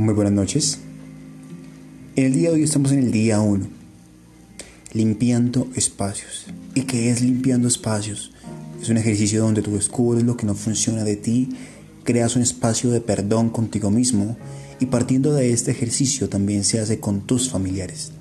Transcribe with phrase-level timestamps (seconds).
[0.00, 0.78] Muy buenas noches.
[2.16, 3.66] En el día de hoy estamos en el día 1,
[4.94, 6.46] limpiando espacios.
[6.74, 8.32] ¿Y qué es limpiando espacios?
[8.80, 11.50] Es un ejercicio donde tú descubres lo que no funciona de ti,
[12.02, 14.38] creas un espacio de perdón contigo mismo
[14.80, 18.12] y partiendo de este ejercicio también se hace con tus familiares.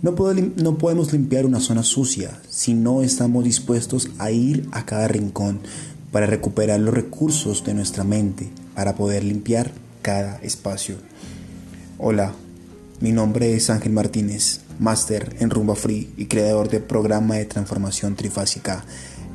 [0.00, 0.14] No,
[0.56, 5.60] no podemos limpiar una zona sucia si no estamos dispuestos a ir a cada rincón
[6.10, 9.72] para recuperar los recursos de nuestra mente, para poder limpiar
[10.06, 10.94] cada espacio.
[11.98, 12.32] Hola,
[13.00, 18.14] mi nombre es Ángel Martínez, máster en Rumba Free y creador del programa de transformación
[18.14, 18.84] trifásica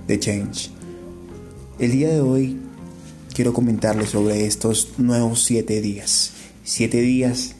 [0.08, 0.72] de Change.
[1.78, 2.58] El día de hoy
[3.34, 6.32] quiero comentarles sobre estos nuevos siete días.
[6.64, 7.56] Siete días,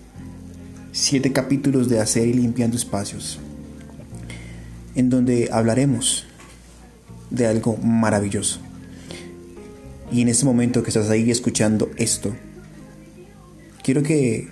[0.94, 3.40] siete capítulos de hacer y limpiando espacios,
[4.96, 6.28] en donde hablaremos
[7.30, 8.62] de algo maravilloso.
[10.14, 12.34] Y en este momento que estás ahí escuchando esto,
[13.84, 14.48] Quiero que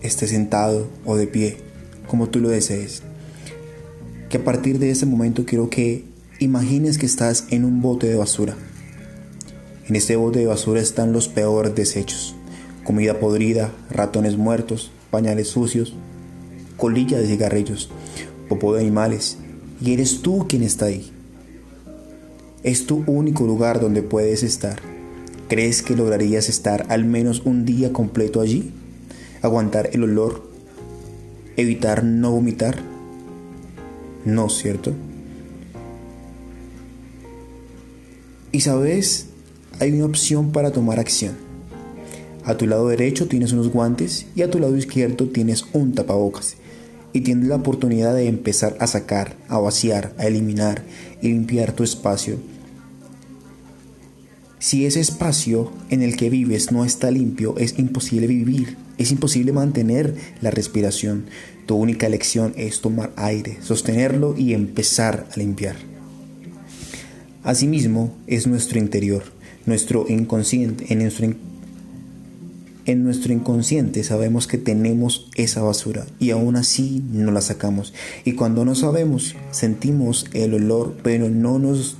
[0.00, 1.58] estés sentado o de pie,
[2.06, 3.02] como tú lo desees.
[4.30, 6.04] Que a partir de ese momento quiero que
[6.38, 8.56] imagines que estás en un bote de basura.
[9.86, 12.34] En este bote de basura están los peores desechos.
[12.84, 15.94] Comida podrida, ratones muertos, pañales sucios,
[16.78, 17.90] colilla de cigarrillos,
[18.48, 19.36] popó de animales.
[19.82, 21.12] Y eres tú quien está ahí.
[22.62, 24.93] Es tu único lugar donde puedes estar.
[25.48, 28.72] ¿Crees que lograrías estar al menos un día completo allí?
[29.42, 30.50] ¿Aguantar el olor?
[31.58, 32.78] ¿Evitar no vomitar?
[34.24, 34.94] No, ¿cierto?
[38.52, 39.26] Y sabes,
[39.80, 41.34] hay una opción para tomar acción.
[42.46, 46.56] A tu lado derecho tienes unos guantes y a tu lado izquierdo tienes un tapabocas.
[47.12, 50.84] Y tienes la oportunidad de empezar a sacar, a vaciar, a eliminar
[51.20, 52.38] y limpiar tu espacio
[54.64, 59.52] si ese espacio en el que vives no está limpio, es imposible vivir, es imposible
[59.52, 61.26] mantener la respiración.
[61.66, 65.76] Tu única elección es tomar aire, sostenerlo y empezar a limpiar.
[67.42, 69.24] Asimismo, es nuestro interior,
[69.66, 71.34] nuestro inconsciente, en nuestro,
[72.86, 77.92] en nuestro inconsciente sabemos que tenemos esa basura y aún así no la sacamos.
[78.24, 81.98] Y cuando no sabemos, sentimos el olor, pero no nos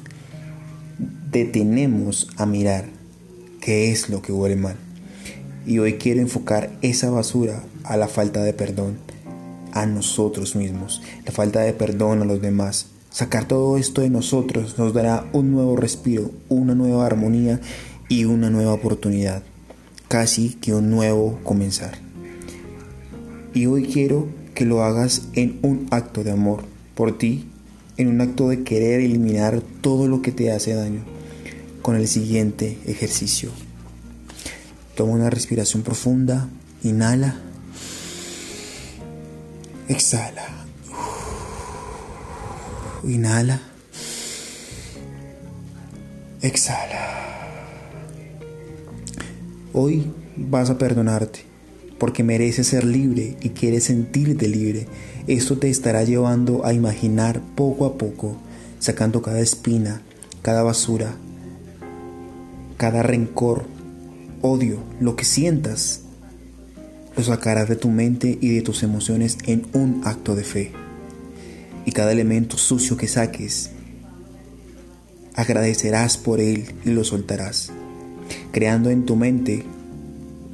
[1.34, 2.84] detenemos a mirar
[3.60, 4.76] qué es lo que huele mal.
[5.66, 8.98] Y hoy quiero enfocar esa basura a la falta de perdón
[9.72, 12.86] a nosotros mismos, la falta de perdón a los demás.
[13.10, 17.60] Sacar todo esto de nosotros nos dará un nuevo respiro, una nueva armonía
[18.08, 19.42] y una nueva oportunidad,
[20.06, 21.98] casi que un nuevo comenzar.
[23.54, 26.62] Y hoy quiero que lo hagas en un acto de amor
[26.94, 27.46] por ti,
[27.96, 31.13] en un acto de querer eliminar todo lo que te hace daño
[31.84, 33.50] con el siguiente ejercicio.
[34.96, 36.48] Toma una respiración profunda,
[36.82, 37.36] inhala,
[39.86, 40.64] exhala,
[43.06, 43.60] inhala,
[46.40, 47.50] exhala.
[49.74, 51.40] Hoy vas a perdonarte
[51.98, 54.86] porque mereces ser libre y quieres sentirte libre.
[55.26, 58.38] Esto te estará llevando a imaginar poco a poco,
[58.78, 60.00] sacando cada espina,
[60.40, 61.18] cada basura,
[62.76, 63.64] cada rencor,
[64.42, 66.00] odio, lo que sientas,
[67.16, 70.72] lo sacarás de tu mente y de tus emociones en un acto de fe.
[71.86, 73.70] Y cada elemento sucio que saques,
[75.34, 77.70] agradecerás por él y lo soltarás,
[78.52, 79.64] creando en tu mente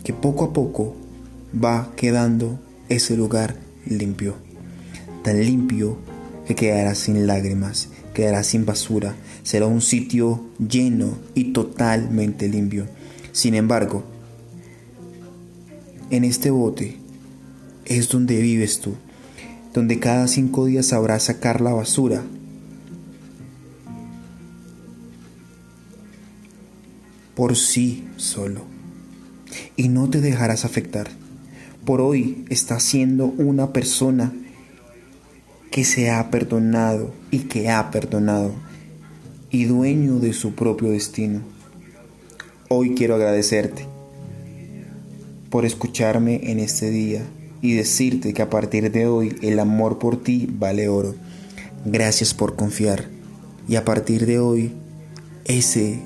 [0.05, 0.97] que poco a poco
[1.53, 4.35] va quedando ese lugar limpio,
[5.23, 5.99] tan limpio
[6.47, 7.89] que quedarás sin lágrimas,
[8.21, 12.87] quedará sin basura, será un sitio lleno y totalmente limpio.
[13.33, 14.05] Sin embargo,
[16.11, 16.99] en este bote
[17.87, 18.93] es donde vives tú,
[19.73, 22.23] donde cada cinco días sabrás sacar la basura.
[27.35, 28.65] Por sí solo.
[29.77, 31.09] Y no te dejarás afectar.
[31.87, 34.31] Por hoy estás siendo una persona
[35.71, 38.53] que se ha perdonado y que ha perdonado
[39.51, 41.43] y dueño de su propio destino.
[42.69, 43.87] Hoy quiero agradecerte
[45.49, 47.23] por escucharme en este día
[47.63, 51.15] y decirte que a partir de hoy el amor por ti vale oro.
[51.85, 53.09] Gracias por confiar
[53.69, 54.73] y a partir de hoy
[55.45, 56.01] ese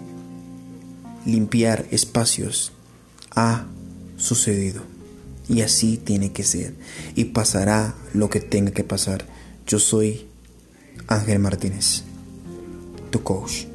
[1.26, 2.72] limpiar espacios
[3.34, 3.66] ha
[4.16, 4.82] sucedido
[5.48, 6.74] y así tiene que ser
[7.14, 9.33] y pasará lo que tenga que pasar.
[9.66, 10.26] Yo soy
[11.08, 12.02] Ángel Martínez,
[13.10, 13.73] tu coach.